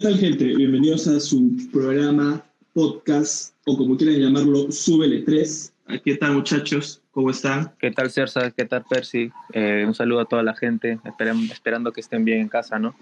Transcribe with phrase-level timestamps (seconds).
[0.00, 0.44] tal, gente?
[0.54, 5.72] Bienvenidos a su programa, podcast, o como quieran llamarlo, Súbele 3.
[6.04, 7.02] ¿Qué tal, muchachos?
[7.10, 7.74] ¿Cómo están?
[7.80, 8.48] ¿Qué tal, Cersa?
[8.52, 9.32] ¿Qué tal, Percy?
[9.52, 12.94] Eh, un saludo a toda la gente, esperando, esperando que estén bien en casa, ¿no?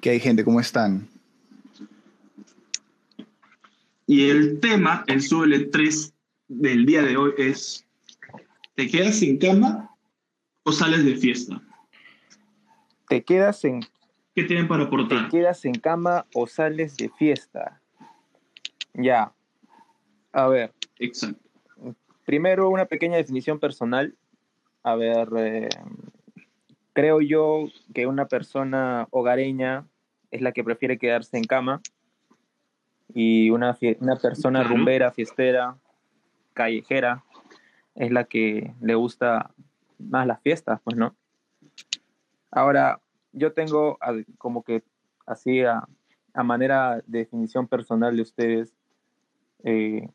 [0.00, 0.44] ¿Qué hay, gente?
[0.44, 1.08] ¿Cómo están?
[4.06, 6.14] Y el tema, el Súbele 3
[6.46, 7.84] del día de hoy es,
[8.76, 9.90] ¿te quedas sin cama
[10.62, 11.60] o sales de fiesta?
[13.08, 13.80] ¿Te quedas en
[14.38, 15.24] ¿Qué tienen para aportar?
[15.24, 17.80] ¿Te quedas en cama o sales de fiesta?
[18.94, 19.32] Ya.
[20.30, 20.72] A ver.
[21.00, 21.42] Exacto.
[22.24, 24.14] Primero, una pequeña definición personal.
[24.84, 25.68] A ver, eh,
[26.92, 29.88] creo yo que una persona hogareña
[30.30, 31.80] es la que prefiere quedarse en cama
[33.12, 35.76] y una, una persona rumbera, fiestera,
[36.54, 37.24] callejera
[37.96, 39.52] es la que le gusta
[39.98, 41.16] más las fiestas, pues, ¿no?
[42.52, 43.00] Ahora,
[43.38, 43.98] yo tengo
[44.38, 44.82] como que
[45.26, 45.86] así a,
[46.34, 48.72] manera de definición personal de ustedes,
[49.64, 50.08] eh,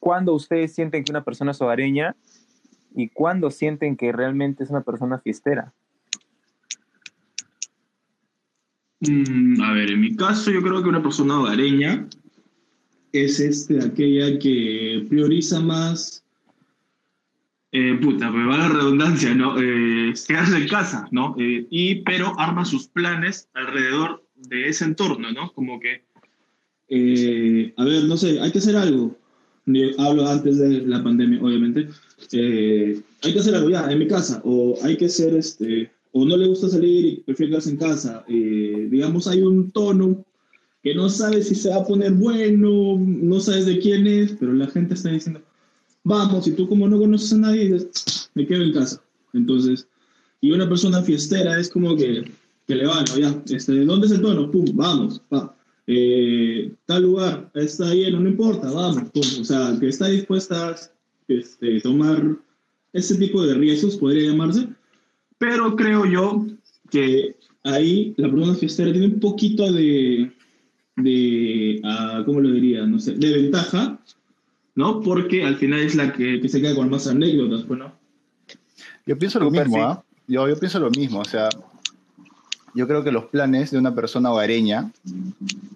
[0.00, 2.16] ¿cuándo ustedes sienten que una persona es hogareña
[2.94, 5.72] y cuándo sienten que realmente es una persona fiestera?
[9.00, 12.08] Mm, a ver, en mi caso yo creo que una persona hogareña
[13.12, 16.21] es este, aquella que prioriza más
[17.74, 19.58] eh, puta, me va la redundancia, ¿no?
[19.58, 21.34] Eh, quedarse en casa, ¿no?
[21.38, 25.50] Eh, y, pero arma sus planes alrededor de ese entorno, ¿no?
[25.54, 26.02] Como que,
[26.90, 29.16] eh, a ver, no sé, hay que hacer algo.
[29.96, 31.88] Hablo antes de la pandemia, obviamente.
[32.32, 36.36] hay que hacer algo ya, en mi casa, o hay que ser, este, o no
[36.36, 38.24] le gusta salir y prefiere quedarse en casa.
[38.28, 40.22] digamos, hay un tono
[40.82, 44.52] que no sabes si se va a poner bueno, no sabes de quién es, pero
[44.52, 45.40] la gente está diciendo,
[46.04, 49.02] vamos, y tú como no conoces a nadie, dices, me quedo en casa.
[49.32, 49.88] Entonces,
[50.40, 52.24] y una persona fiestera es como que,
[52.66, 54.50] que le va, ya, este, ¿dónde es el tono?
[54.50, 55.54] Pum, vamos, va.
[55.86, 59.22] Eh, tal lugar está lleno, no importa, vamos, pum.
[59.40, 60.76] O sea, que está dispuesta a
[61.28, 62.36] este, tomar
[62.92, 64.68] ese tipo de riesgos, podría llamarse.
[65.38, 66.46] Pero creo yo
[66.90, 70.30] que ahí la persona fiestera tiene un poquito de,
[70.96, 72.86] de uh, ¿cómo lo diría?
[72.86, 73.98] No sé, de ventaja
[74.74, 75.00] ¿no?
[75.00, 77.92] Porque al final es la que, se queda con más anécdotas, pues, ¿no?
[79.06, 80.04] Yo pienso lo mismo, ¿ah?
[80.26, 81.48] Yo, yo pienso lo mismo, o sea,
[82.74, 84.90] yo creo que los planes de una persona hogareña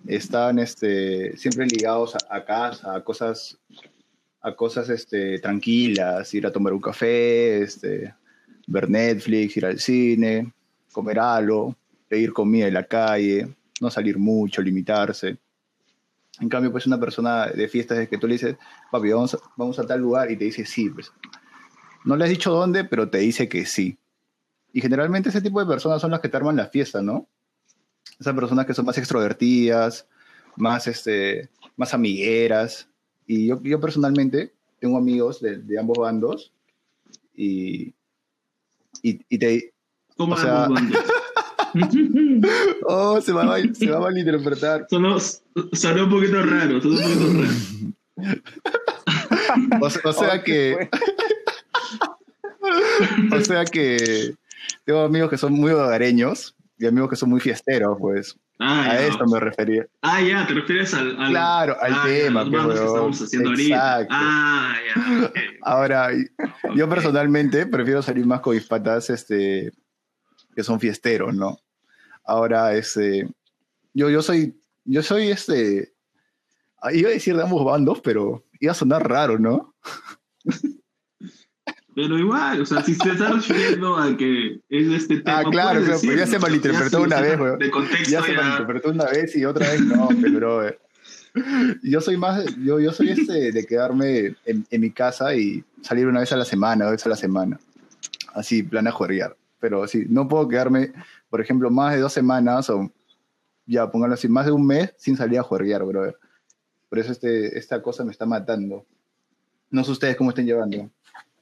[0.07, 3.59] están este, siempre ligados a, casa, a cosas,
[4.41, 8.15] a cosas este, tranquilas, ir a tomar un café, este,
[8.67, 10.53] ver Netflix, ir al cine,
[10.91, 11.77] comer algo,
[12.09, 13.49] pedir comida en la calle,
[13.81, 15.37] no salir mucho, limitarse.
[16.41, 18.57] En cambio, pues una persona de fiestas es que tú le dices,
[18.91, 20.91] papi, vamos a, vamos a tal lugar y te dice sí.
[20.91, 21.13] Pues.
[22.05, 23.99] No le has dicho dónde, pero te dice que sí.
[24.73, 27.27] Y generalmente ese tipo de personas son las que te arman la fiesta, ¿no?
[28.21, 30.07] Esas personas que son más extrovertidas,
[30.57, 32.89] más, este, más amigueras.
[33.27, 36.53] Y yo, yo personalmente tengo amigos de, de ambos bandos
[37.35, 37.95] y,
[39.03, 39.73] y, y te...
[40.17, 40.69] ¿Cómo o sea,
[42.87, 44.87] oh, se va, a, se va a malinterpretar.
[44.89, 47.93] Sonó, sonó un poquito raro, sonó un poquito raro.
[49.81, 50.89] o, sea que.
[53.33, 54.35] o sea que
[54.85, 58.39] tengo amigos que son muy hogareños y amigos que son muy fiesteros, pues.
[58.59, 59.87] Ah, a esto me refería.
[60.01, 61.15] Ah, ya, te refieres al.
[61.15, 62.45] claro, al ah, tema.
[62.45, 64.09] que estamos haciendo Exacto.
[64.11, 65.33] Ah, ya.
[65.61, 66.09] Ahora,
[66.75, 69.73] yo personalmente prefiero salir más con mis patas este,
[70.55, 71.59] que son fiesteros, ¿no?
[72.27, 73.29] Ahora, este,
[73.95, 75.95] yo, yo soy, yo soy este,
[76.93, 79.75] iba a decir de ambos bandos, pero iba a sonar raro, ¿no?
[81.95, 85.39] Pero igual, o sea, si se está refiriendo a que es este tema.
[85.39, 87.57] Ah, claro, pero ya se malinterpretó una vez, güey.
[87.57, 88.11] De contexto.
[88.11, 90.71] Ya, se malinterpretó una vez y otra vez no, pero
[91.83, 96.07] yo soy más, yo, yo soy este de quedarme en, en, mi casa y salir
[96.07, 97.59] una vez a la semana, dos veces a la semana.
[98.35, 99.35] Así, plan a jugar.
[99.59, 100.93] Pero sí, no puedo quedarme
[101.37, 102.91] por ejemplo, más de dos semanas o
[103.67, 106.17] ya, póngalo así, más de un mes sin salir a jugar, brother.
[106.89, 108.87] Por eso este, esta cosa me está matando.
[109.71, 110.89] No sé ustedes cómo estén llevando.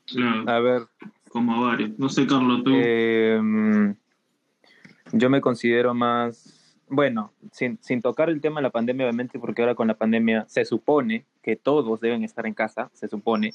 [0.06, 0.50] Claro.
[0.50, 0.82] A ver.
[1.28, 1.96] Como varios.
[1.98, 2.72] No sé, Carlos, tú.
[2.74, 3.94] Em,
[5.12, 9.62] yo me considero más, bueno, sin, sin, tocar el tema de la pandemia, obviamente, porque
[9.62, 13.52] ahora con la pandemia se supone que todos deben estar en casa, se supone.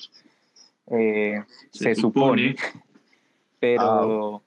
[0.87, 2.55] Eh, se, supone.
[3.59, 4.41] Pero ah.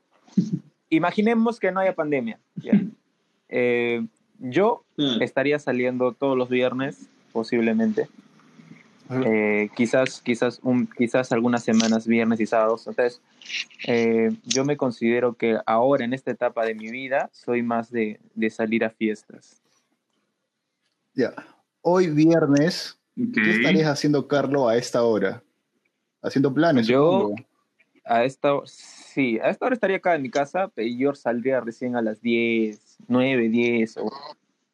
[0.90, 2.38] Imaginemos que no haya pandemia.
[3.48, 4.06] Eh,
[4.38, 4.84] yo
[5.20, 8.08] estaría saliendo todos los viernes, posiblemente.
[9.26, 12.86] eh, quizás, quizás, un, quizás algunas semanas, viernes y sábados.
[12.86, 13.20] Entonces,
[13.86, 18.20] eh, yo me considero que ahora, en esta etapa de mi vida, soy más de,
[18.34, 19.60] de salir a fiestas.
[21.14, 21.34] Ya.
[21.82, 25.42] Hoy viernes, ¿qué estarías haciendo, Carlos, a esta hora?
[26.22, 26.86] Haciendo planes.
[26.86, 27.34] Yo,
[28.04, 31.96] a esta sí, a esta hora estaría acá en mi casa, pero yo saldría recién
[31.96, 34.10] a las 10, 9, 10 o...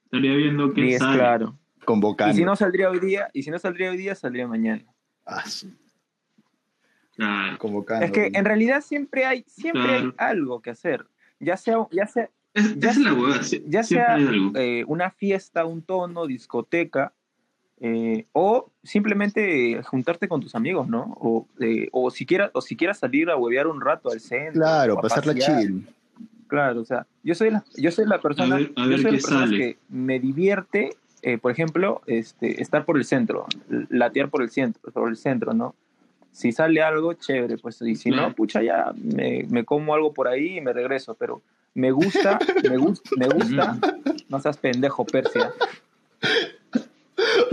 [0.04, 1.58] Estaría viendo qué 10, claro.
[1.84, 2.34] Convocando.
[2.34, 4.84] Y si no saldría hoy día, y si no saldría hoy día, saldría mañana.
[5.26, 5.72] Ah, sí.
[7.58, 8.04] Convocando.
[8.04, 11.06] Es que en realidad siempre hay, siempre hay algo que hacer.
[11.40, 12.30] Ya sea, ya sea,
[12.76, 14.18] ya, sea, ya sea
[14.54, 17.12] eh, una fiesta, un tono, discoteca,
[17.80, 21.16] eh, o simplemente juntarte con tus amigos, ¿no?
[21.20, 24.60] O, eh, o, siquiera, o siquiera salir a huevear un rato al centro.
[24.60, 25.86] Claro, pasarla chill.
[26.48, 30.18] Claro, o sea, yo soy la, yo soy la persona, yo soy la que me
[30.18, 33.46] divierte, eh, por ejemplo, este, estar por el centro,
[33.90, 35.74] latear por el centro, por el centro, ¿no?
[36.32, 40.26] Si sale algo, chévere, pues, y si no, pucha, ya me, me, como algo por
[40.28, 41.42] ahí y me regreso, pero
[41.74, 42.38] me gusta,
[42.68, 43.78] me gusta, me gusta,
[44.28, 45.52] no seas pendejo, Persia.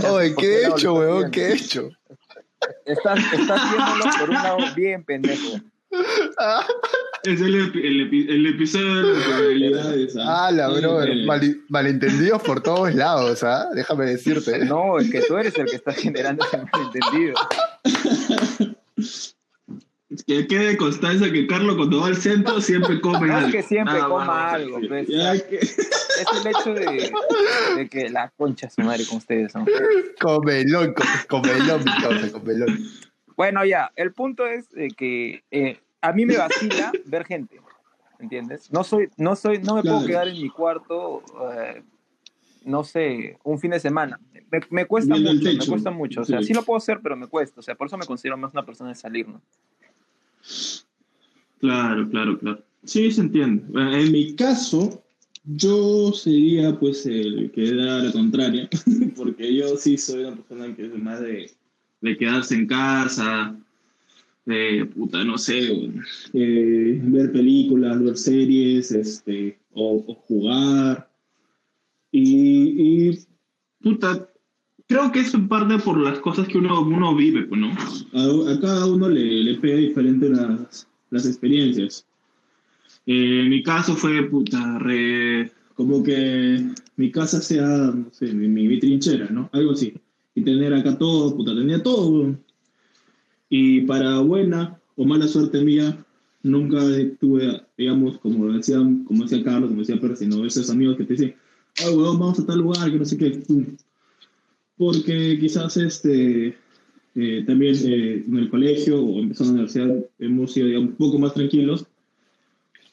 [0.10, 1.32] Oye, ¿qué he hecho, weón?
[1.32, 1.90] ¿Qué he hecho?
[2.86, 5.60] Estás, estás viéndolo por un lado bien pendejo.
[7.24, 10.16] Es el, el, el, episodio de las probabilidades.
[10.18, 10.46] ¿ah?
[10.46, 11.26] ah, la brother.
[11.70, 13.70] malentendidos por todos lados, ¿ah?
[13.74, 14.64] Déjame decirte.
[14.66, 17.34] No, es que tú eres el que está generando ese malentendido.
[20.28, 23.48] Que quede constancia que Carlos cuando va al centro siempre come no algo.
[23.48, 24.80] Es que siempre coma algo.
[24.88, 25.58] Pues, que...
[25.58, 27.12] Es el hecho de,
[27.76, 29.54] de, que la concha su madre con ustedes.
[29.54, 29.66] ¿no?
[30.20, 30.96] Comelón,
[31.28, 32.90] comelón, causa, comelón.
[33.36, 34.68] Bueno, ya, el punto es
[34.98, 37.60] que eh, a mí me vacila ver gente,
[38.20, 38.72] ¿entiendes?
[38.72, 41.22] No soy, no soy, no me puedo quedar en mi cuarto,
[41.54, 41.84] eh,
[42.64, 44.20] no sé, un fin de semana.
[44.70, 46.22] Me, cuesta mucho, me cuesta mucho.
[46.22, 46.54] O sea, sí.
[46.54, 47.60] lo puedo hacer, pero me cuesta.
[47.60, 49.42] O sea, por eso me considero más una persona de salir, ¿no?
[51.60, 52.64] Claro, claro, claro.
[52.84, 53.64] Sí, se entiende.
[53.74, 55.04] En mi caso,
[55.46, 58.70] yo sería pues el que da la contraria,
[59.16, 61.52] porque yo sí soy una persona que es más de,
[62.02, 63.56] de quedarse en casa,
[64.46, 65.72] de puta, no sé,
[66.34, 71.10] eh, ver películas, ver series, este, o, jugar.
[72.12, 73.20] Y, y,
[73.82, 74.30] puta,
[74.88, 77.72] creo que es en parte por las cosas que uno, uno vive, pues, ¿no?
[77.72, 82.06] A, cada uno le, le pega diferente las, las experiencias.
[83.06, 86.66] Eh, mi caso fue, puta, re, como que
[86.98, 89.50] mi casa sea, no sé, mi, mi, trinchera, ¿no?
[89.54, 89.94] Algo así.
[90.34, 92.36] Y tener acá todo, puta, tenía todo.
[93.50, 96.04] Y para buena o mala suerte mía,
[96.42, 96.80] nunca
[97.20, 100.46] tuve, digamos, como decía, como decía Carlos, como decía Percy, ¿no?
[100.46, 101.36] Esos amigos que te dicen,
[101.84, 103.44] ah, weón, vamos a tal lugar, que no sé qué.
[104.78, 106.58] Porque quizás este,
[107.16, 111.20] eh, también eh, en el colegio o empezando la universidad hemos sido digamos, un poco
[111.20, 111.86] más tranquilos.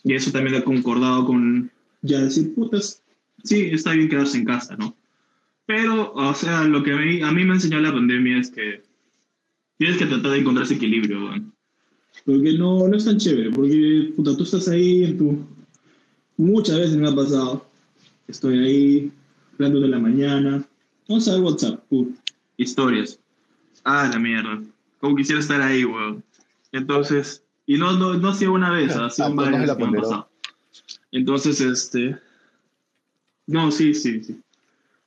[0.04, 1.70] Y eso también ha concordado con
[2.02, 3.02] ya decir, putas,
[3.44, 4.96] sí, está bien quedarse en casa, ¿no?
[5.66, 8.82] Pero, o sea, lo que a mí, a mí me enseñó la pandemia es que
[9.78, 11.52] tienes que tratar de encontrar ese equilibrio, ¿no?
[12.24, 15.46] Porque no, no es tan chévere, porque, puta, tú estás ahí en tu...
[16.36, 17.66] Muchas veces me ha pasado,
[18.26, 19.12] estoy ahí,
[19.54, 20.68] hablando de la mañana,
[21.08, 21.84] vamos a ver WhatsApp,
[22.56, 23.18] historias.
[23.84, 24.62] Ah, la mierda.
[25.00, 26.22] Como quisiera estar ahí, weón.
[26.72, 30.28] Entonces, y no, no, no ha sido una vez, ha sido varias que han pasado.
[31.10, 32.18] Entonces, este.
[33.46, 34.40] No, sí, sí, sí.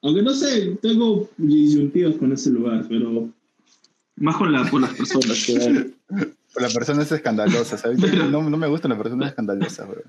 [0.02, 3.30] Aunque no sé, tengo disyuntivas con ese lugar, pero.
[4.18, 5.96] Más con, la, con las personas que hay.
[6.58, 8.00] La persona es escandalosa, ¿sabes?
[8.32, 10.04] No, no me gusta la persona escandalosa, bro.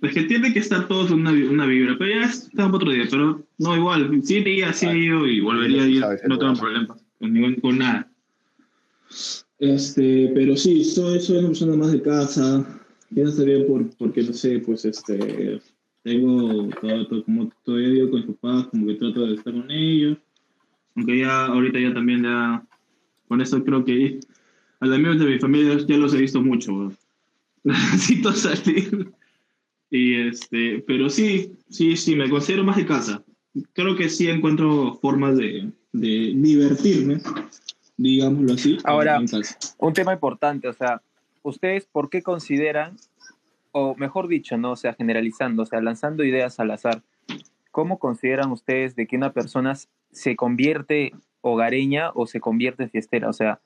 [0.00, 3.04] Es que tiene que estar todos en una, una vibra, pero ya está otro día,
[3.10, 6.96] pero no, igual, sí iría, sí he ido y volvería a ir, no tengo problema,
[7.18, 8.08] con, ningún, con nada.
[9.58, 12.64] Este, pero sí, soy, soy una persona más de casa,
[13.10, 15.60] ya bien por, porque, no sé, pues, este,
[16.04, 20.18] tengo, todo, como todavía vivo con mis papás, como que trato de estar con ellos,
[20.94, 22.64] aunque ya, ahorita ya también ya,
[23.26, 24.20] con eso creo que
[24.78, 26.92] a los amigos de mi familia ya los he visto mucho,
[27.64, 29.12] necesito salir.
[29.90, 33.22] Y este, pero sí, sí, sí, me considero más de casa.
[33.72, 37.20] Creo que sí encuentro formas de, de divertirme,
[37.96, 38.78] digámoslo así.
[38.84, 39.20] Ahora,
[39.78, 41.02] un tema importante, o sea,
[41.42, 42.96] ¿ustedes por qué consideran,
[43.72, 47.02] o mejor dicho, no, o sea, generalizando, o sea, lanzando ideas al azar,
[47.70, 49.74] ¿cómo consideran ustedes de que una persona
[50.12, 53.28] se convierte hogareña o se convierte fiestera?
[53.28, 53.60] O sea,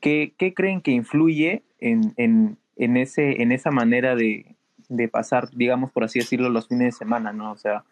[0.00, 4.56] ¿qué, qué creen que influye en, en, en, ese, en esa manera de,
[4.88, 7.52] de pasar, digamos, por así decirlo, los fines de semana, ¿no?
[7.52, 7.84] O sea,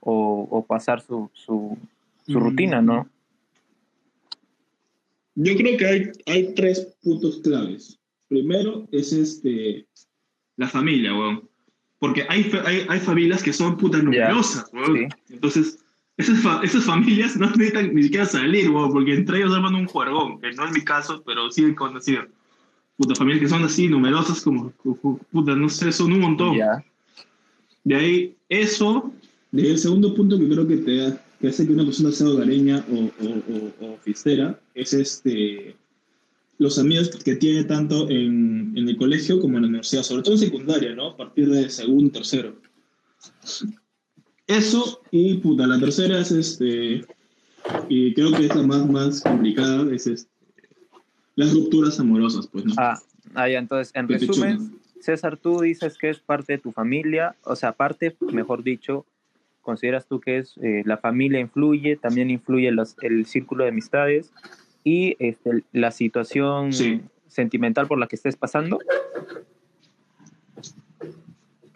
[0.00, 1.78] o, pasar su, su,
[2.26, 3.08] su rutina, ¿no?
[5.34, 7.98] Yo creo que hay, hay tres puntos claves.
[8.28, 9.86] Primero es este,
[10.56, 11.48] la familia, weón.
[11.98, 15.08] Porque hay, hay, hay familias que son putas numerosas, weón.
[15.30, 15.78] Entonces,
[16.16, 20.40] esas, esas, familias no necesitan ni siquiera salir, weón, porque entre ellos arman un juergón,
[20.40, 22.24] que no es mi caso, pero sí he conocido.
[22.96, 24.70] Puta, familias que son así, numerosas, como,
[25.32, 26.56] puta, no sé, son un montón.
[27.82, 29.12] De ahí, eso,
[29.50, 32.28] de ahí el segundo punto que creo que te que hace que una persona sea
[32.28, 35.76] hogareña o, o, o, fistera es este,
[36.58, 40.34] los amigos que tiene tanto en, en, el colegio como en la universidad, sobre todo
[40.34, 41.08] en secundaria, ¿no?
[41.08, 42.56] A partir de segundo, tercero.
[44.46, 47.04] Eso, y puta, la tercera es este,
[47.88, 50.30] y creo que es la más, más complicada, es este,
[51.36, 52.74] las rupturas amorosas, pues, ¿no?
[52.76, 52.98] Ah,
[53.34, 57.56] ah ya, entonces, en resumen, César, tú dices que es parte de tu familia, o
[57.56, 59.04] sea, parte, mejor dicho,
[59.60, 62.70] consideras tú que es eh, la familia influye, también influye
[63.02, 64.32] el círculo de amistades
[64.84, 66.70] y este, la situación
[67.26, 68.78] sentimental por la que estés pasando.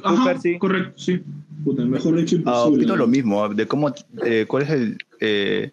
[0.04, 1.20] Ajá, correcto, sí.
[1.64, 3.92] mejor dicho ah, lo mismo, de cómo,
[4.24, 5.72] eh, cuál es el, eh,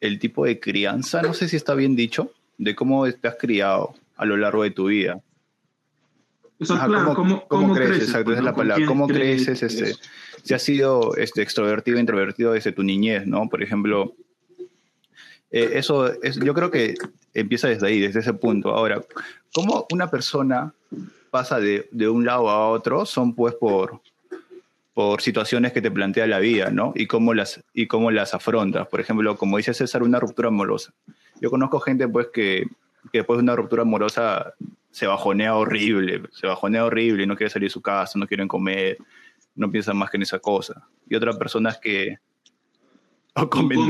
[0.00, 3.94] el tipo de crianza, no sé si está bien dicho, de cómo te has criado
[4.16, 5.18] a lo largo de tu vida.
[7.48, 8.08] ¿cómo, creces?
[8.08, 8.84] Exacto, esa es la palabra.
[8.84, 9.62] ¿Cómo creces?
[9.62, 9.94] Este,
[10.42, 13.48] si has sido este, extrovertido introvertido desde tu niñez, ¿no?
[13.48, 14.14] Por ejemplo,
[15.50, 16.96] eh, eso es, yo creo que
[17.32, 18.74] empieza desde ahí, desde ese punto.
[18.74, 19.02] Ahora,
[19.54, 20.74] ¿cómo una persona
[21.30, 23.06] pasa de, de un lado a otro?
[23.06, 24.02] Son pues por,
[24.92, 26.92] por situaciones que te plantea la vida, ¿no?
[26.94, 28.86] Y cómo las, y cómo las afrontas.
[28.88, 30.92] Por ejemplo, como dice César, una ruptura amorosa.
[31.40, 32.66] Yo conozco gente pues que,
[33.12, 34.54] que después de una ruptura amorosa
[34.90, 38.98] se bajonea horrible, se bajonea horrible, no quiere salir de su casa, no quieren comer,
[39.54, 40.86] no piensan más que en esa cosa.
[41.08, 42.18] Y otras personas que
[43.34, 43.86] o comen,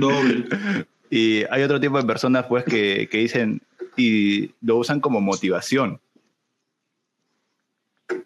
[0.00, 0.44] doble.
[1.10, 3.62] y hay otro tipo de personas pues que, que, dicen
[3.96, 6.00] y lo usan como motivación.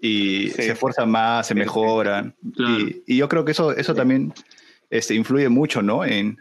[0.01, 2.35] Y se esfuerzan más, se mejoran.
[2.57, 4.33] Y, y, yo creo que eso, eso también
[4.91, 6.05] este, influye mucho ¿no?
[6.05, 6.41] en,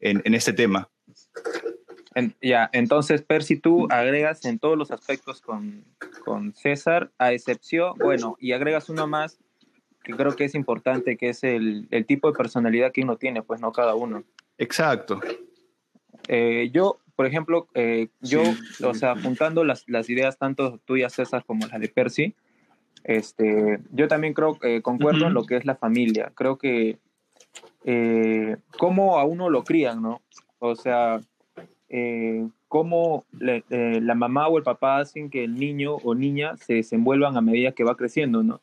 [0.00, 0.88] en, en este tema.
[2.40, 5.84] Ya, entonces, Percy, tú agregas en todos los aspectos con,
[6.24, 9.38] con César, a excepción, bueno, y agregas uno más
[10.06, 13.42] que creo que es importante, que es el, el, tipo de personalidad que uno tiene,
[13.42, 14.22] pues no cada uno.
[14.56, 15.20] Exacto.
[16.28, 18.40] Eh, yo, por ejemplo, eh, yo,
[18.84, 22.36] o sea, juntando las, las, ideas tanto tuyas, César, como las de Percy,
[23.02, 26.30] este, yo también creo que concuerdo en lo que es la familia.
[26.36, 26.98] Creo que
[27.84, 30.22] eh, cómo a uno lo crían, ¿no?
[30.60, 31.20] O sea,
[31.88, 37.36] eh, cómo la mamá o el papá hacen que el niño o niña se desenvuelvan
[37.36, 38.60] a medida que va creciendo, ¿no?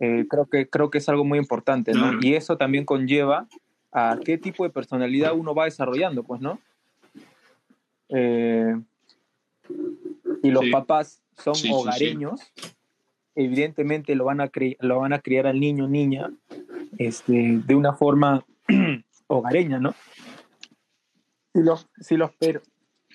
[0.00, 2.18] Eh, creo, que, creo que es algo muy importante, ¿no?
[2.20, 3.46] Y eso también conlleva
[3.92, 6.58] a qué tipo de personalidad uno va desarrollando, pues, ¿no?
[8.08, 8.76] Eh,
[10.42, 12.52] y los papás son hogareños,
[13.34, 14.50] evidentemente lo van, a
[14.80, 16.30] lo van a criar al niño niña
[16.98, 18.44] este, de una forma
[19.26, 19.94] hogareña, ¿no?
[21.54, 22.60] Si los, si los pero...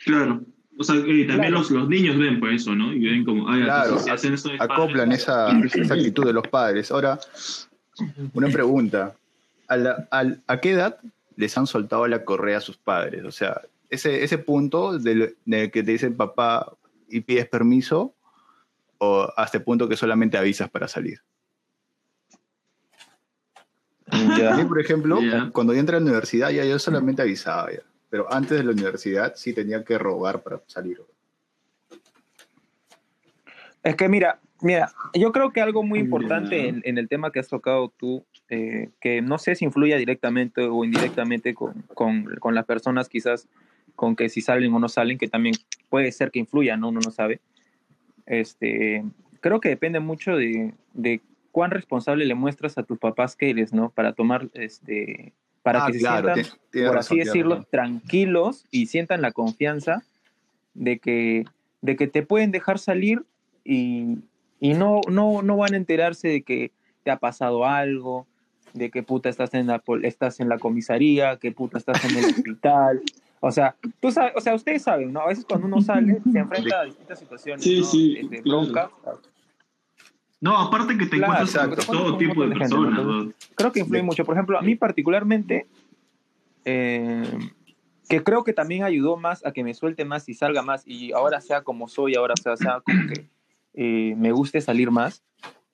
[0.05, 0.41] Claro.
[0.77, 2.93] O sea, que también los, los, niños ven pues eso, ¿no?
[2.93, 6.89] Y ven como, claro, hacen esto acoplan esa, esa, actitud de los padres.
[6.89, 7.19] Ahora,
[8.33, 9.13] una pregunta.
[9.67, 10.07] ¿A, la,
[10.47, 10.97] a, qué edad
[11.35, 13.25] les han soltado la correa a sus padres?
[13.25, 16.71] O sea, ese, ese punto del, que te dicen papá
[17.09, 18.13] y pides permiso,
[18.99, 21.19] o hasta el punto que solamente avisas para salir.
[24.07, 25.19] A mí, por ejemplo,
[25.51, 27.69] cuando yo entré a la universidad, ya yo solamente avisaba.
[27.69, 31.01] Ya pero antes de la universidad sí tenía que robar para salir.
[33.83, 37.47] Es que mira, mira, yo creo que algo muy importante en, el tema que has
[37.47, 42.65] tocado tú, eh, que no sé si influye directamente o indirectamente con, con, con, las
[42.65, 43.47] personas quizás
[43.95, 45.55] con que si salen o no salen, que también
[45.89, 46.89] puede ser que influya, ¿no?
[46.89, 47.39] Uno no sabe.
[48.25, 49.03] Este,
[49.39, 53.73] creo que depende mucho de, de cuán responsable le muestras a tus papás que eres,
[53.73, 53.89] ¿no?
[53.89, 55.33] Para tomar este,
[55.71, 60.03] para ah, que se sientan, por así decirlo, tranquilos y sientan la confianza
[60.73, 61.45] de que,
[61.81, 63.23] de que te pueden dejar salir
[63.63, 64.17] y,
[64.59, 66.71] y no, no, no van a enterarse de que
[67.03, 68.25] te ha pasado algo,
[68.73, 72.25] de que puta estás en la, estás en la comisaría, que puta estás en el
[72.33, 73.01] hospital.
[73.41, 75.21] O sea, tú sabes, o sea, ustedes saben, ¿no?
[75.21, 78.41] A veces cuando uno sale se enfrenta a distintas situaciones, sí, sí, este,
[80.41, 83.33] no, aparte que te encuentras con todo tipo de, personas.
[83.55, 84.25] Creo que influye mucho.
[84.25, 85.67] Por ejemplo, a mí particularmente,
[86.65, 87.23] eh,
[88.07, 91.11] que creo que también ayudó más a que me suelte más y salga más y
[91.11, 93.29] ahora sea como soy, ahora sea, sea como que
[93.73, 95.23] eh, me guste salir más,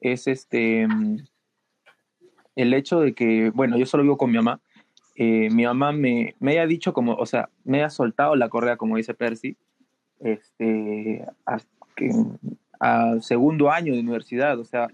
[0.02, 0.88] es este
[2.56, 4.62] el hecho de que, bueno, yo solo vivo con mi mamá
[5.16, 8.76] eh, mi mamá me, me haya dicho como, o sea, me haya soltado la correa,
[8.76, 9.56] como dice Percy,
[10.20, 11.58] este, a,
[12.86, 14.88] a segundo año de universidad, o sea,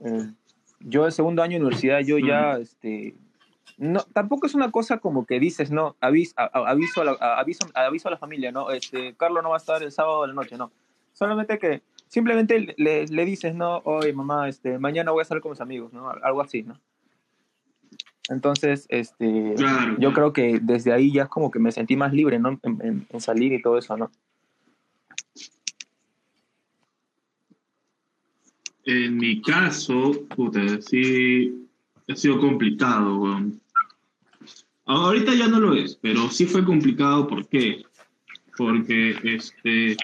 [0.00, 0.32] eh,
[0.80, 3.14] yo el segundo año de universidad, yo ya, este,
[3.78, 8.08] no, tampoco es una cosa como que dices, no, aviso, aviso, a la, aviso, aviso
[8.08, 10.56] a la familia, no, este, Carlos no va a estar el sábado de la noche,
[10.56, 10.72] no.
[11.12, 15.50] Solamente que simplemente le, le dices, no, oye, mamá, este, mañana voy a salir con
[15.50, 16.10] mis amigos, ¿no?
[16.10, 16.80] Algo así, ¿no?
[18.30, 19.54] Entonces, este,
[19.98, 22.58] yo creo que desde ahí ya como que me sentí más libre, ¿no?
[22.62, 24.10] En, en salir y todo eso, ¿no?
[28.90, 31.64] En mi caso, puta, sí,
[32.08, 33.40] ha sido complicado.
[34.84, 37.84] Ahorita ya no lo es, pero sí fue complicado, ¿por qué?
[38.56, 39.96] Porque, este,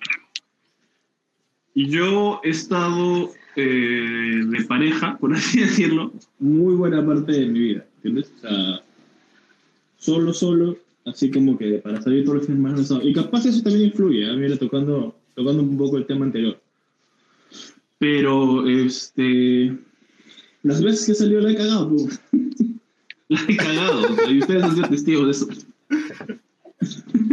[1.75, 7.87] yo he estado eh, de pareja, por así decirlo, muy buena parte de mi vida,
[7.97, 8.33] ¿entiendes?
[8.37, 8.83] O sea,
[9.97, 13.87] solo, solo, así como que para salir todos los fines de Y capaz eso también
[13.87, 14.37] influye, ¿eh?
[14.37, 16.61] mira, tocando, tocando un poco el tema anterior.
[17.99, 19.77] Pero, este.
[20.63, 22.21] Las veces que salió la he cagado, pues.
[23.29, 25.49] la he cagado, y ustedes han sido testigos de eso.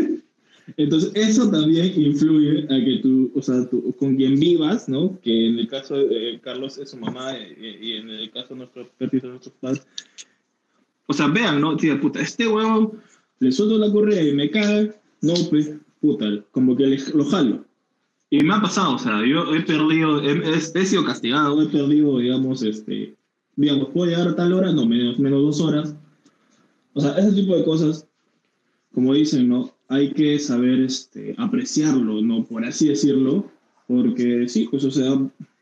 [0.77, 5.19] Entonces, eso también influye a que tú, o sea, tú, con quien vivas, ¿no?
[5.21, 8.89] Que en el caso de Carlos es su mamá y, en el caso de nuestro
[8.99, 9.85] de nuestros padres.
[11.05, 11.77] O sea, vean, ¿no?
[11.77, 12.95] Tía, puta, este huevo
[13.39, 17.65] le suelto la correa y me cae, no, pues, puta, como que lo jalo.
[18.33, 22.63] Y me ha pasado, o sea, yo he perdido, he, sido castigado, he perdido, digamos,
[22.63, 23.15] este,
[23.55, 25.95] digamos, puedo llegar a tal hora, no, menos, menos dos horas.
[26.93, 28.07] O sea, ese tipo de cosas,
[28.91, 29.71] como dicen, ¿no?
[29.87, 32.43] Hay que saber este, apreciarlo, ¿no?
[32.43, 33.51] Por así decirlo,
[33.87, 35.11] porque sí, pues, o sea,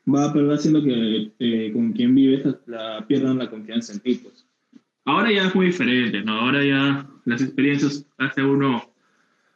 [0.08, 4.16] va a perder haciendo que eh, con quien vives la, pierdan la confianza en ti,
[4.24, 4.46] pues.
[5.04, 6.40] Ahora ya es muy diferente, ¿no?
[6.40, 8.82] Ahora ya las experiencias hace uno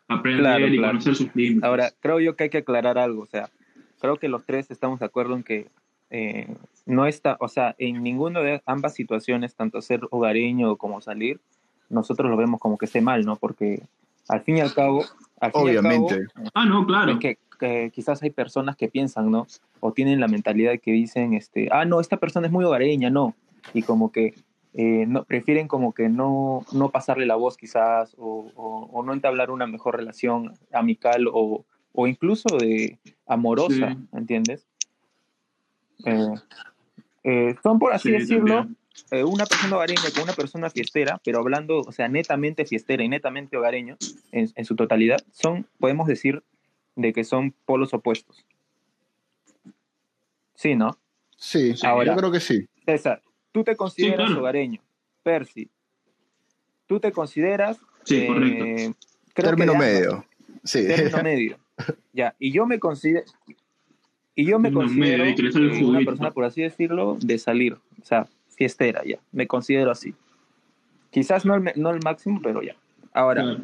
[0.07, 1.63] aprender y conocer sus límites.
[1.63, 3.49] Ahora, creo yo que hay que aclarar algo, o sea,
[3.99, 5.67] creo que los tres estamos de acuerdo en que
[6.09, 6.47] eh,
[6.85, 11.39] no está, o sea, en ninguna de ambas situaciones, tanto ser hogareño como salir,
[11.89, 13.35] nosotros lo vemos como que esté mal, ¿no?
[13.35, 13.83] Porque
[14.27, 15.03] al fin y al cabo,
[15.53, 16.25] obviamente.
[16.53, 17.19] ah, no, claro.
[17.19, 19.47] Que, que, quizás hay personas que piensan, ¿no?
[19.79, 23.35] O tienen la mentalidad que dicen, este, ah, no, esta persona es muy hogareña, no.
[23.73, 24.35] Y como que
[24.77, 29.49] eh, no, prefieren como que no, no pasarle la voz quizás o, o, no entablar
[29.49, 34.67] una mejor relación amical o, o incluso de amorosa, ¿entiendes?
[36.05, 36.33] Eh,
[37.23, 38.67] eh, son, por así decirlo,
[39.25, 43.55] una persona hogareña con una persona fiestera, pero hablando, o sea, netamente fiestera y netamente
[43.55, 43.95] hogareño
[44.33, 46.43] en, en su totalidad, son, podemos decir,
[46.97, 48.45] de que son polos opuestos.
[50.55, 50.97] Sí, ¿no?
[51.37, 52.67] Sí, Ahora, yo creo que sí.
[52.85, 53.21] César,
[53.55, 54.81] Tú te consideras hogareño,
[55.23, 55.69] Percy.
[56.87, 57.79] Tú te consideras.
[58.03, 58.93] Sí, eh,
[59.33, 60.25] término medio.
[60.65, 60.85] Sí.
[60.85, 61.57] Término medio.
[62.11, 63.23] Ya, y yo me considero.
[64.35, 65.23] Y yo me considero
[65.87, 67.77] una persona, por así decirlo, de salir.
[68.01, 69.19] O sea, fiestera, ya.
[69.31, 70.13] Me considero así.
[71.09, 72.75] Quizás no el, no el máximo, pero ya.
[73.13, 73.57] Ahora,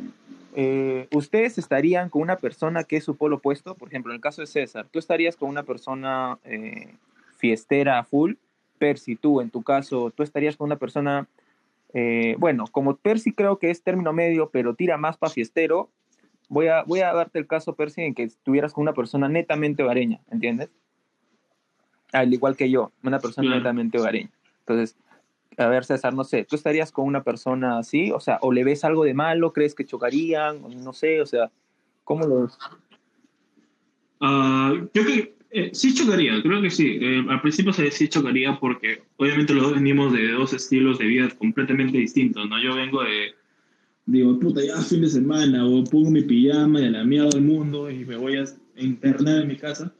[0.55, 3.75] eh, ¿ustedes estarían con una persona que es su polo opuesto?
[3.75, 6.95] Por ejemplo, en el caso de César, ¿tú estarías con una persona eh,
[7.35, 8.35] fiestera full
[8.81, 11.27] Percy, tú en tu caso, tú estarías con una persona,
[11.93, 15.91] eh, bueno, como Percy creo que es término medio, pero tira más para fiestero,
[16.49, 19.83] voy a, voy a darte el caso, Percy, en que estuvieras con una persona netamente
[19.83, 20.71] hogareña, ¿entiendes?
[22.11, 24.31] Al igual que yo, una persona netamente hogareña.
[24.61, 24.97] Entonces,
[25.57, 28.11] a ver, César, no sé, ¿tú estarías con una persona así?
[28.11, 29.53] O sea, ¿o le ves algo de malo?
[29.53, 30.83] ¿Crees que chocarían?
[30.83, 31.51] No sé, o sea,
[32.03, 32.57] ¿cómo lo ves?
[34.21, 36.97] Uh, yo que eh, sí chocaría, creo que sí.
[37.01, 41.29] Eh, al principio sí chocaría porque obviamente los dos venimos de dos estilos de vida
[41.37, 42.61] completamente distintos, ¿no?
[42.61, 43.33] Yo vengo de,
[44.05, 47.41] digo, puta, ya fin de semana, o pongo mi pijama y a la mierda del
[47.41, 48.45] mundo y me voy a
[48.77, 49.93] internar en mi casa.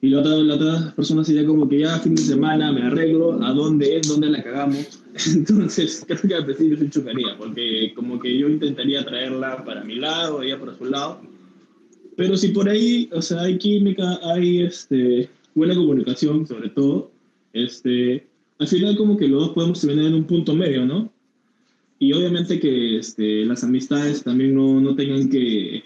[0.00, 3.42] Y la otra, la otra persona sería como que ya fin de semana me arreglo,
[3.42, 5.04] a dónde es, dónde la cagamos.
[5.34, 9.96] Entonces, creo que al principio sí chocaría, porque como que yo intentaría traerla para mi
[9.96, 11.20] lado, ella para su lado
[12.18, 17.12] pero si por ahí, o sea, hay química, hay este, buena comunicación, sobre todo,
[17.52, 18.26] este,
[18.58, 21.12] al final como que los dos podemos terminar en un punto medio, ¿no?
[22.00, 25.84] Y obviamente que este, las amistades también no, no tengan que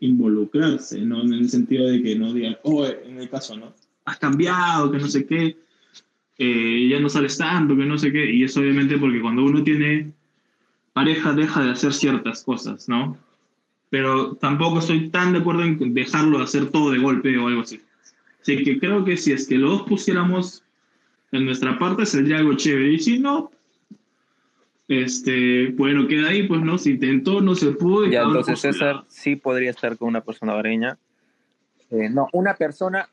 [0.00, 1.22] involucrarse, ¿no?
[1.22, 3.72] En el sentido de que no digan, oh, en el caso, ¿no?
[4.04, 5.56] Has cambiado, que no sé qué,
[6.36, 8.30] eh, ya no sales tanto, que no sé qué.
[8.30, 10.12] Y es obviamente porque cuando uno tiene
[10.92, 13.16] pareja deja de hacer ciertas cosas, ¿no?
[13.90, 17.62] Pero tampoco estoy tan de acuerdo en dejarlo de hacer todo de golpe o algo
[17.62, 17.80] así.
[18.40, 20.64] Así que creo que si es que los pusiéramos
[21.32, 22.92] en nuestra parte sería algo chévere.
[22.92, 23.50] Y si no,
[24.88, 28.06] Este, bueno, queda ahí, pues no, se intentó, no se pudo.
[28.06, 30.98] Ya, entonces César sí podría estar con una persona hogareña.
[31.90, 33.08] Eh, no, una persona,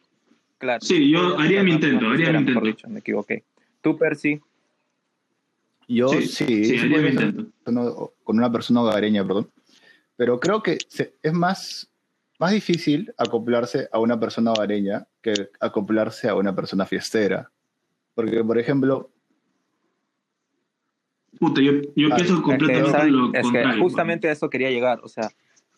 [0.57, 0.79] claro.
[0.81, 2.61] Sí, yo haría mi intento, haría mi intento.
[2.61, 3.43] Dicho, me equivoqué.
[3.81, 4.39] ¿Tú, Percy?
[5.87, 6.27] Yo sí,
[6.65, 7.51] sí, haría mi intento.
[8.23, 9.47] Con una persona hogareña, perdón.
[10.17, 10.79] Pero creo que
[11.21, 11.89] es más,
[12.39, 17.51] más difícil acoplarse a una persona hogareña que acoplarse a una persona fiestera.
[18.15, 19.11] Porque, por ejemplo...
[21.39, 24.99] Puta, yo, yo ah, pienso completamente lo es Que justamente a eso quería llegar.
[25.03, 25.29] O sea,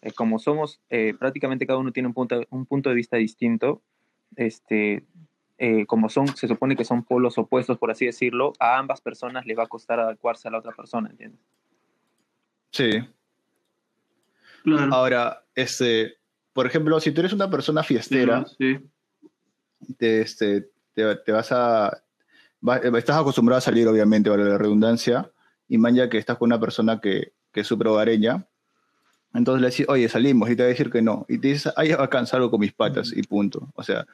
[0.01, 3.81] eh, como somos, eh, prácticamente cada uno tiene un punto, un punto de vista distinto,
[4.37, 5.03] este,
[5.57, 9.45] eh, como son, se supone que son polos opuestos, por así decirlo, a ambas personas
[9.45, 11.41] les va a costar adecuarse a la otra persona, ¿entiendes?
[12.71, 13.01] Sí,
[14.91, 16.17] Ahora, este,
[16.53, 18.45] por ejemplo, si tú eres una persona fiestera,
[19.97, 22.01] Te, este, te, vas a.
[22.95, 25.31] estás acostumbrado a salir, obviamente, para la redundancia,
[25.67, 28.45] y man, ya que estás con una persona que, que es súper hogareña,
[29.33, 31.25] entonces le dices, oye, salimos, y te va a decir que no.
[31.29, 33.69] Y te dices, ay, va a cansar con mis patas, y punto.
[33.75, 34.05] O sea,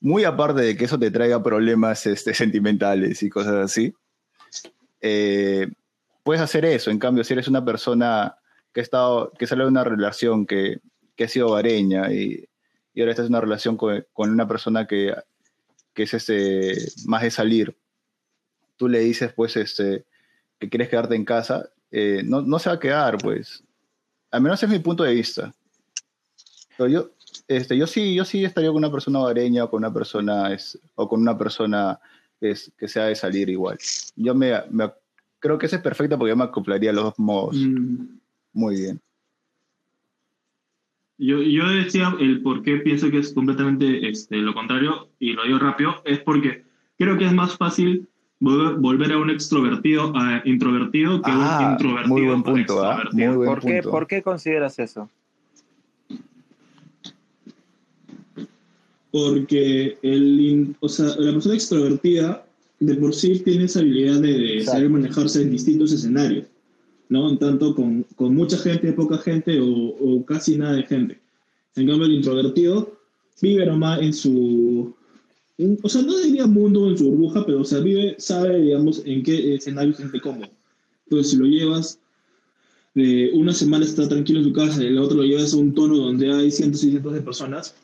[0.00, 3.94] muy aparte de que eso te traiga problemas este, sentimentales y cosas así,
[5.00, 5.68] eh,
[6.22, 6.90] puedes hacer eso.
[6.90, 8.36] En cambio, si eres una persona
[8.76, 10.80] que, estado, que sale de una relación que,
[11.16, 12.46] que ha sido vareña y,
[12.92, 15.14] y, ahora estás en una relación con, con una persona que,
[15.94, 17.74] que, es este, más de salir,
[18.76, 20.04] tú le dices pues este,
[20.58, 23.64] que quieres quedarte en casa, eh, no, no, se va a quedar, pues.
[24.30, 25.54] Al menos es mi punto de vista.
[26.76, 27.10] Pero yo,
[27.48, 30.78] este, yo sí, yo sí estaría con una persona vareña o con una persona es,
[30.96, 31.98] o con una persona
[32.42, 33.78] es, que sea de salir igual.
[34.16, 34.92] Yo me, me,
[35.38, 37.56] creo que ese es perfecto porque yo me acoplaría a los dos modos.
[37.56, 38.18] Mm.
[38.56, 39.00] Muy bien.
[41.18, 45.44] Yo, yo decía el por qué pienso que es completamente este, lo contrario, y lo
[45.44, 46.64] digo rápido, es porque
[46.98, 48.08] creo que es más fácil
[48.40, 53.04] volver, a un extrovertido a introvertido que a un ah, introvertido muy buen punto, ¿ah?
[53.12, 55.10] muy buen ¿Por, Qué, ¿Por qué consideras eso?
[59.10, 62.46] Porque el, o sea, la persona extrovertida
[62.80, 66.46] de por sí tiene esa habilidad de saber manejarse en distintos escenarios.
[67.08, 67.36] ¿No?
[67.38, 71.20] Tanto con, con mucha gente, poca gente o, o, casi nada de gente.
[71.76, 72.98] En cambio, el introvertido
[73.40, 74.94] vive nomás en su...
[75.82, 79.22] o sea, no diría mundo en su burbuja, pero o sea, vive, sabe, digamos, en
[79.22, 80.50] qué escenario se siente cómodo.
[81.04, 82.00] Entonces, si lo llevas
[82.94, 85.74] de una semana está tranquilo en su casa y el otro lo llevas a un
[85.74, 87.76] tono donde hay cientos y cientos de personas,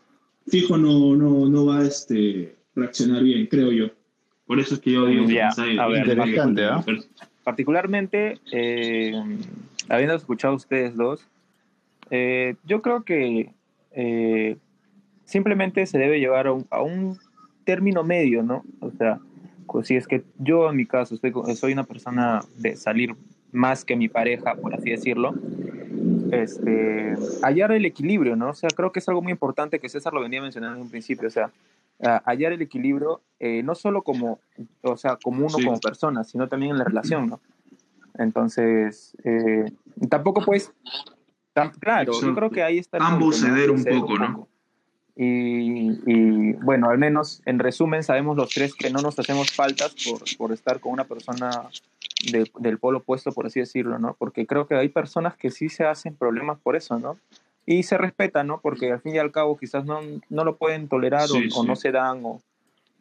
[0.46, 3.90] fijo no, no, no va a este, reaccionar bien, creo yo.
[4.46, 5.28] Por eso es que yo digo...
[5.28, 7.02] Ya, a ver, interesante, ¿eh?
[7.44, 9.14] Particularmente, eh,
[9.88, 11.26] habiendo escuchado a ustedes dos,
[12.10, 13.50] eh, yo creo que
[13.92, 14.56] eh,
[15.24, 17.18] simplemente se debe llevar a un,
[17.64, 18.64] término medio, ¿no?
[18.80, 19.20] O sea,
[19.66, 23.14] pues, si es que yo en mi caso soy una persona de salir
[23.52, 25.34] más que mi pareja, por así decirlo,
[26.32, 28.50] este, hallar el equilibrio, ¿no?
[28.50, 30.90] O sea, creo que es algo muy importante que César lo venía mencionando en un
[30.90, 31.50] principio, o sea,
[32.00, 34.40] hallar el equilibrio, eh, no solo como,
[34.82, 37.40] o sea, como uno como persona, sino también en la relación, ¿no?
[38.18, 39.72] Entonces, eh,
[40.08, 40.72] tampoco pues,
[41.80, 42.98] claro, yo creo que ahí está...
[43.00, 44.48] Ambos ceder un poco, ¿no?
[45.14, 50.20] Y, bueno, al menos en resumen sabemos los tres que no nos hacemos faltas por,
[50.38, 51.68] por estar con una persona
[52.58, 54.14] del polo opuesto, por así decirlo, ¿no?
[54.18, 57.18] Porque creo que hay personas que sí se hacen problemas por eso, ¿no?
[57.66, 58.60] Y se respeta, ¿no?
[58.60, 61.92] Porque al fin y al cabo quizás no, no lo pueden tolerar o, no se
[61.92, 62.40] dan o,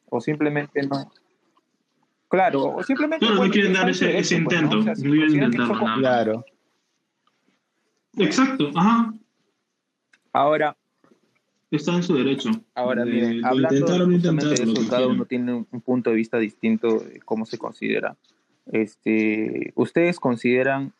[0.10, 1.12] o, simplemente no.
[2.28, 3.26] Claro, o simplemente...
[3.28, 6.00] no quieren dar ese, ese pues, intento, no, quieren intentarlo.
[6.00, 6.46] Claro.
[8.18, 9.14] Exacto, ajá.
[10.32, 10.78] Ahora...
[11.72, 12.50] Está en su derecho.
[12.76, 14.10] Ahora, de, hablando
[14.50, 18.18] de eso, cada uno tiene un, un punto de vista distinto de cómo se considera.
[18.66, 20.94] Este, ¿Ustedes consideran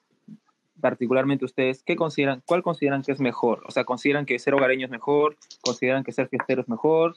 [0.82, 3.64] particularmente ustedes, ¿qué consideran, cuál consideran que es mejor?
[3.68, 5.38] O sea, ¿consideran que ser hogareño es mejor?
[5.62, 7.16] ¿Consideran que ser fiestero es mejor?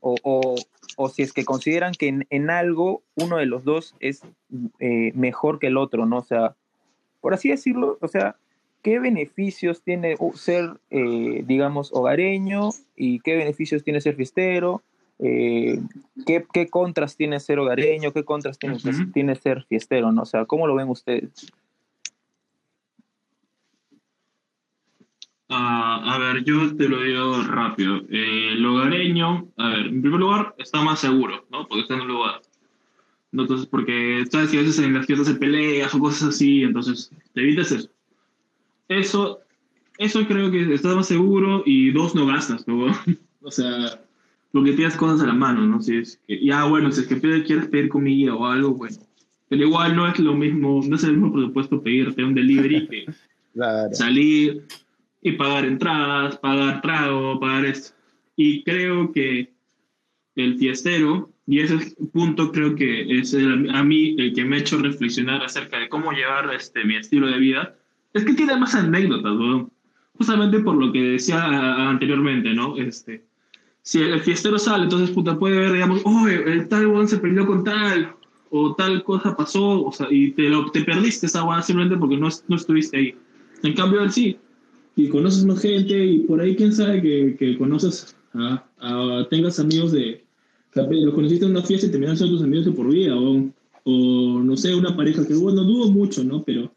[0.00, 0.54] O, o,
[0.96, 4.22] o si es que consideran que en, en, algo uno de los dos es
[4.78, 6.18] eh, mejor que el otro, ¿no?
[6.18, 6.54] O sea,
[7.20, 8.36] por así decirlo, o sea,
[8.82, 14.82] ¿qué beneficios tiene ser, eh, digamos, hogareño y qué beneficios tiene ser fiestero?
[15.18, 15.78] Eh,
[16.26, 18.12] ¿qué, ¿qué, contras tiene ser hogareño?
[18.12, 19.12] ¿Qué contras tiene, uh -huh.
[19.12, 20.12] tiene ser fiestero?
[20.12, 20.22] ¿no?
[20.22, 21.52] O sea, ¿cómo lo ven ustedes?
[25.62, 27.98] A ver, yo te lo digo rápido.
[28.10, 31.66] Eh, el hogareño, a ver, en primer lugar, está más seguro, ¿no?
[31.66, 32.40] Porque está en un lugar.
[33.32, 37.10] Entonces, porque sabes que a veces en las fiestas se peleas o cosas así, entonces
[37.32, 37.88] te evitas eso.
[38.88, 39.40] Eso,
[39.98, 42.86] eso creo que está más seguro y dos, no gastas, ¿no?
[43.42, 44.00] o sea,
[44.52, 45.80] porque tienes cosas a la mano, ¿no?
[45.80, 48.96] Si es que, ya, bueno, si es que quieres pedir comida o algo, bueno,
[49.48, 53.06] Pero igual no es lo mismo, no es el mismo presupuesto pedirte un delivery que
[53.92, 54.66] salir
[55.22, 57.94] y pagar entradas, pagar trago, pagar esto.
[58.36, 59.52] Y creo que
[60.36, 64.78] el fiestero, y ese punto creo que es a mí el que me ha hecho
[64.78, 67.76] reflexionar acerca de cómo llevar este, mi estilo de vida,
[68.14, 69.70] es que tiene más anécdotas, ¿no?
[70.20, 71.42] justamente por lo que decía
[71.88, 72.76] anteriormente, ¿no?
[72.76, 73.24] Este,
[73.80, 77.46] si el fiestero sale, entonces puta, puede ver, digamos, oh, el tal one se perdió
[77.46, 78.14] con tal,
[78.50, 82.18] o tal cosa pasó, o sea, y te, lo, te perdiste esa guada simplemente porque
[82.18, 83.14] no, no estuviste ahí.
[83.62, 84.38] En cambio, él sí,
[84.96, 88.64] y conoces más gente, y por ahí, quién sabe que, que conoces, a,
[89.30, 90.24] tengas amigos de,
[90.74, 93.50] los conociste en una fiesta y terminaron siendo tus amigos de por vida, o,
[93.84, 96.42] o no sé, una pareja que, bueno, dudo mucho, ¿no?
[96.42, 96.72] Pero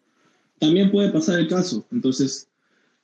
[0.60, 2.47] también puede pasar el caso, entonces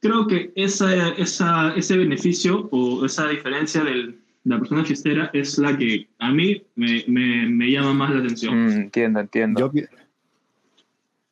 [0.01, 5.77] creo que esa, esa, ese beneficio o esa diferencia de la persona fiestera es la
[5.77, 8.65] que a mí me, me, me llama más la atención.
[8.65, 9.71] Mm, entiendo, entiendo.
[9.73, 9.81] Yo,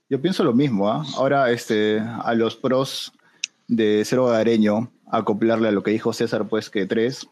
[0.09, 0.89] yo pienso lo mismo.
[0.89, 1.05] ¿ah?
[1.15, 3.13] Ahora, este, a los pros
[3.67, 7.27] de ser hogareño, acoplarle a lo que dijo César, pues que tres,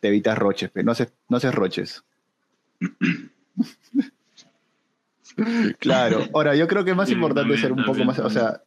[0.00, 2.04] te evitas roches, pero no haces, no haces roches.
[5.78, 6.24] claro.
[6.32, 8.62] Ahora, yo creo que es más importante ser un poco más, o sea,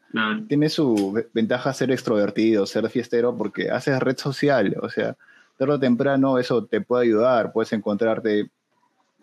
[0.47, 5.15] tiene su ventaja ser extrovertido, ser fiestero, porque haces red social, o sea,
[5.57, 8.49] tarde o temprano eso te puede ayudar, puedes encontrarte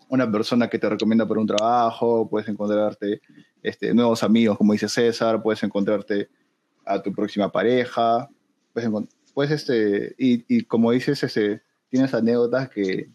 [0.09, 3.21] una persona que te recomienda por un trabajo, puedes encontrarte
[3.61, 6.29] este, nuevos amigos, como dice César, puedes encontrarte
[6.87, 8.29] a tu próxima pareja,
[9.33, 13.09] puedes, este, y, y, como dices, ese, tienes anécdotas que,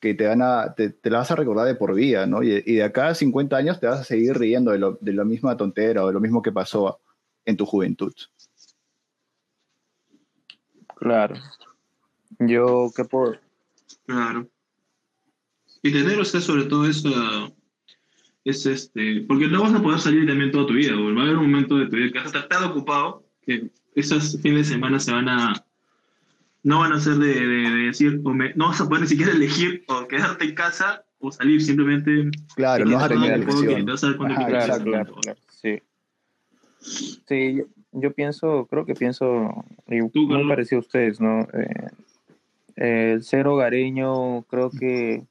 [0.00, 2.42] que te, van a, te, la vas a recordar de por vida, ¿no?
[2.42, 5.24] Y, de acá a 50 años te vas a seguir riendo de, lo, de la
[5.24, 7.00] misma tontera o de lo mismo que pasó
[7.44, 8.12] en tu juventud.
[10.96, 11.36] Claro.
[12.38, 13.36] Yo, ¿qué puedo?
[14.06, 14.48] Claro.
[15.82, 17.54] Y tener usted sobre todo eso
[18.44, 21.36] es este, porque no vas a poder salir también toda tu vida, va a haber
[21.36, 24.74] un momento de tu vida que vas a estar tan ocupado que esos fines de
[24.74, 25.64] semana se van a,
[26.62, 27.30] no van a ser de,
[27.86, 32.30] decir, no vas a poder ni siquiera elegir o quedarte en casa o salir, simplemente.
[32.54, 33.86] Claro, no vas a tener elección.
[33.86, 35.80] claro, claro, claro, sí.
[37.26, 41.48] Sí, yo, pienso, creo que pienso, muy parecido a ustedes, ¿no?
[41.54, 41.90] Eh,
[42.76, 45.24] el ser hogareño, creo que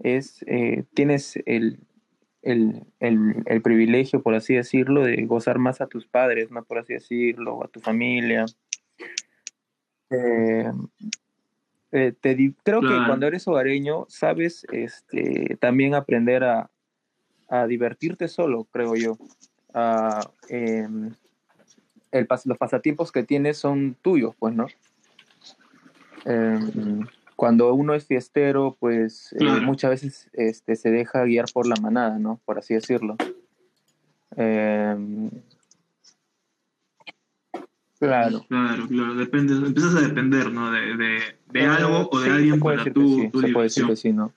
[0.00, 1.78] es, eh, tienes el,
[2.44, 6.62] el, el, el, privilegio, por así decirlo, de gozar más a tus padres, ¿no?
[6.62, 8.44] Por así decirlo, a tu familia.
[10.10, 10.70] Eh,
[11.92, 16.70] eh, te creo que cuando eres hogareño sabes este, también aprender a,
[17.48, 19.16] a divertirte solo, creo yo.
[20.48, 21.14] Em,
[22.12, 24.66] el, los pasatiempos que tienes son tuyos, pues, ¿no?
[27.44, 32.18] Cuando uno es fiestero, pues eh, muchas veces este, se deja guiar por la manada,
[32.18, 32.40] ¿no?
[32.46, 33.16] Por así decirlo.
[34.34, 35.28] Em,
[37.98, 38.46] Claro.
[38.48, 39.14] Claro, claro.
[39.16, 40.70] Depende, empiezas a depender, ¿no?
[40.70, 41.18] De, de,
[41.52, 44.32] de algo o de alguien para tu, sí, se puede decir que sí, ¿no?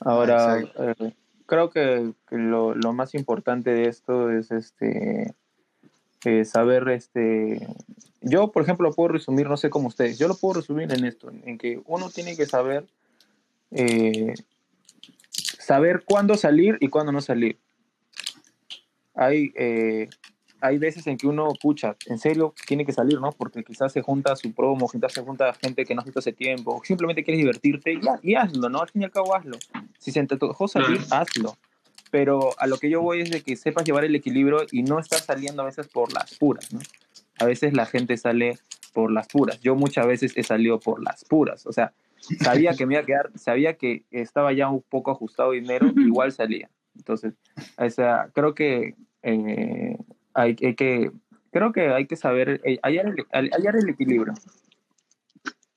[0.00, 1.14] Ahora, eh,
[1.46, 5.36] creo que, que lo, lo, más importante de esto es este
[6.24, 7.66] eh, saber, este...
[8.20, 11.04] Yo, por ejemplo, lo puedo resumir, no sé cómo ustedes, yo lo puedo resumir en
[11.04, 12.86] esto, en que uno tiene que saber
[13.70, 14.34] eh,
[15.30, 17.58] saber cuándo salir y cuándo no salir.
[19.14, 19.52] Hay,
[20.60, 23.32] hay veces en que uno, pucha, en serio, tiene que salir, ¿no?
[23.32, 26.32] Porque quizás se junta su promo, quizás se junta gente que no has visto hace
[26.32, 28.80] tiempo, o simplemente quieres divertirte y, hazlo, ¿no?
[28.80, 29.58] Al fin y al cabo hazlo.
[29.98, 31.56] Si se te dejó salir, hazlo.
[32.10, 34.98] Pero a lo que yo voy es de que sepas llevar el equilibrio y no
[34.98, 36.80] estás saliendo a veces por las puras, ¿no?
[37.38, 38.58] A veces la gente sale
[38.92, 39.60] por las puras.
[39.60, 41.66] Yo muchas veces he salido por las puras.
[41.66, 41.92] O sea,
[42.42, 46.32] sabía que me iba a quedar, sabía que estaba ya un poco ajustado dinero, igual
[46.32, 46.68] salía.
[46.96, 47.34] Entonces,
[47.78, 49.96] o sea, creo que eh,
[50.34, 51.10] hay, que,
[51.50, 53.06] creo que hay que saber eh, hallar
[53.76, 54.34] el, equilibrio.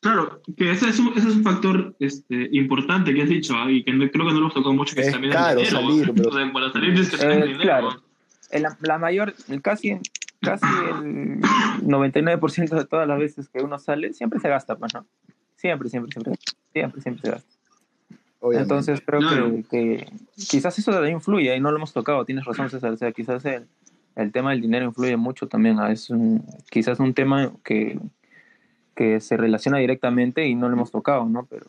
[0.03, 3.71] Claro, que ese es un, ese es un factor este, importante que has dicho ¿ah?
[3.71, 5.65] y que creo que no lo hemos tocado mucho, que es, también el dinero.
[5.65, 7.59] Salir, para salir es que eh, dinero.
[7.61, 8.03] Claro,
[8.51, 9.97] la, la, mayor, casi,
[10.41, 15.05] casi el 99% de todas las veces que uno sale, siempre se gasta, pues, ¿no?
[15.55, 16.33] Siempre, siempre, siempre,
[16.73, 17.53] siempre, siempre se gasta.
[18.51, 22.69] Entonces creo que, que, quizás eso también influye y no lo hemos tocado, tienes razón
[22.69, 23.67] César, o sea, quizás el,
[24.17, 25.79] el tema del dinero influye mucho también.
[25.79, 27.97] Ah, es un, quizás un tema que,
[28.95, 31.45] que se relaciona directamente y no lo hemos tocado, ¿no?
[31.49, 31.65] Pero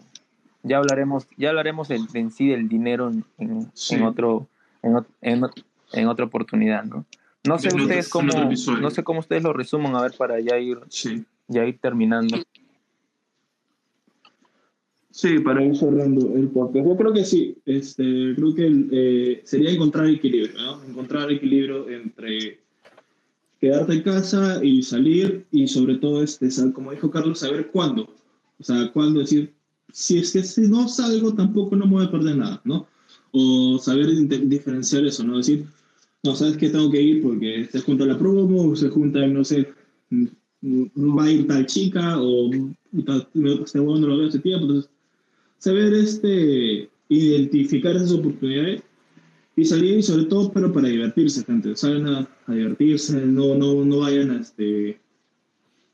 [0.62, 4.48] ya hablaremos, ya hablaremos en, sí del dinero en, en, otro,
[4.82, 4.96] en,
[5.92, 7.04] en, otra oportunidad, ¿no?
[7.46, 8.32] No sé ustedes cómo,
[8.80, 10.78] no sé cómo ustedes lo resuman, a ver, para ya ir,
[11.48, 12.38] ya ir terminando.
[15.10, 16.86] Sí, para ir cerrando el podcast.
[16.88, 20.82] Yo creo que sí, este, creo que eh, sería encontrar equilibrio, ¿no?
[20.84, 22.63] Encontrar equilibrio entre
[23.64, 28.02] quedarte en casa y salir y sobre todo, este, como dijo Carlos, saber cuándo.
[28.60, 29.54] O sea, cuándo decir,
[29.90, 32.86] si es que si no salgo tampoco no me voy a perder nada, ¿no?
[33.32, 34.08] O saber
[34.48, 35.38] diferenciar eso, ¿no?
[35.38, 35.64] Decir,
[36.22, 39.72] no, sabes que tengo que ir porque se junta la promo, se junta, no sé,
[40.12, 44.90] va a ir tal chica o este bueno no lo veo hace tiempo, entonces
[45.56, 48.82] saber este, identificar esas oportunidades
[49.56, 51.76] y salir, sobre todo, pero para divertirse, gente.
[51.76, 54.98] Salen a, divertirse, no, no, no vayan a, este,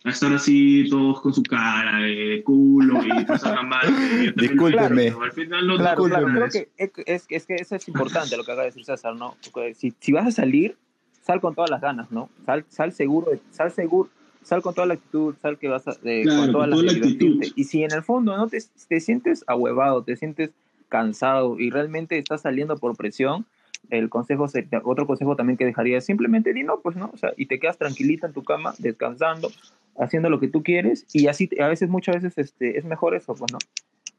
[0.04, 3.86] a estar así todos con su cara de culo y hagan mal.
[4.36, 5.08] Discúlpeme.
[5.08, 8.52] Al final no claro, claro, creo que es, es, que eso es importante lo que
[8.52, 9.36] acaba de decir César, ¿no?
[9.74, 10.76] si, si vas a salir,
[11.20, 12.30] sal con todas las ganas, ¿no?
[12.46, 14.08] Sal, sal seguro, sal seguro,
[14.42, 17.44] sal con toda la actitud, sal que vas a, con toda, la, actitud.
[17.54, 20.50] Y si en el fondo no te, te sientes ahuevado, te sientes
[20.90, 23.46] cansado y realmente estás saliendo por presión,
[23.88, 24.46] el consejo,
[24.84, 27.58] otro consejo también que dejaría es simplemente di no, pues no, o sea, y te
[27.58, 29.50] quedas tranquilita en tu cama, descansando,
[29.98, 33.34] haciendo lo que tú quieres y así a veces, muchas veces este, es mejor eso,
[33.34, 33.58] pues no.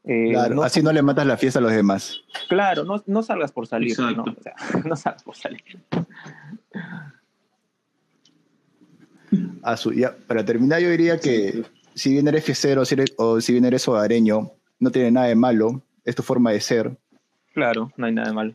[0.04, 2.22] Eh, claro, así no le matas la fiesta a los demás.
[2.48, 4.24] Claro, no, no salgas por salir, ¿no?
[4.24, 4.54] O sea,
[4.84, 5.62] no salgas por salir.
[10.26, 11.62] para terminar, yo diría que
[11.94, 12.82] si bien eres fiestero
[13.16, 16.96] o si bien eres hogareño, no tiene nada de malo, es tu forma de ser.
[17.54, 18.54] Claro, no hay nada de malo.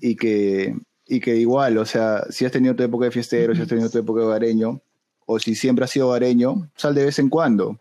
[0.00, 3.62] Y que, y que igual, o sea, si has tenido tu época de fiestero, si
[3.62, 4.80] has tenido tu época de hogareño,
[5.26, 7.78] o si siempre has sido hogareño, sal de vez en cuando.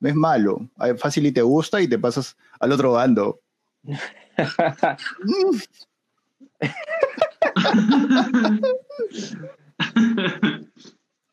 [0.00, 0.68] No es malo.
[0.98, 3.40] Fácil y te gusta y te pasas al otro bando.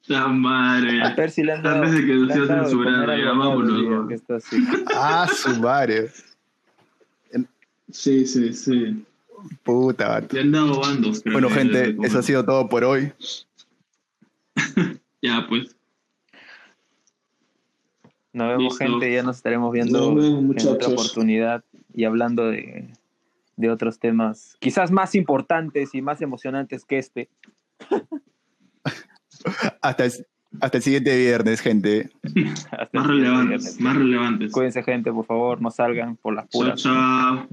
[0.08, 1.02] La madre.
[1.02, 1.84] A ver si le han dado.
[1.84, 4.22] Antes de que no sea censurada, ya vámonos.
[4.96, 6.10] Ah, su madre.
[7.94, 9.06] Sí, sí, sí.
[9.64, 10.36] Puta, vato.
[10.36, 11.24] Le han dado bandos.
[11.24, 13.14] Bueno, gente, eso ha sido todo por hoy.
[15.22, 15.76] ya, pues.
[18.34, 19.14] Nos vemos, gente.
[19.14, 22.90] Ya nos estaremos viendo en otra oportunidad y hablando de,
[23.56, 27.30] de otros temas, quizás más importantes y más emocionantes que este.
[29.82, 30.12] hasta, el,
[30.62, 32.10] hasta el siguiente viernes, gente.
[32.92, 34.52] más relevantes, más relevantes.
[34.52, 36.82] Cuídense, gente, por favor, no salgan por las puras.
[36.82, 37.48] chao.